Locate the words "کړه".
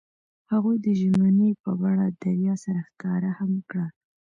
3.69-3.87